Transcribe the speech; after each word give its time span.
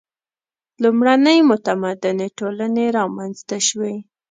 •لومړنۍ 0.83 1.37
متمدنې 1.49 2.27
ټولنې 2.37 2.85
رامنځته 2.97 3.57
شوې. 3.67 3.95